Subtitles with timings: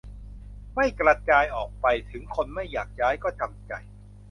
[0.75, 3.73] ไม่กระจายออกไป ถึงคนไม่อยากย้ายก็จำใจ